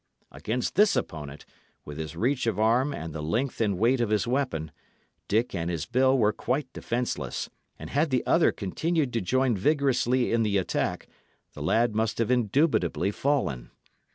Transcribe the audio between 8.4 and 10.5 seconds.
continued to join vigorously in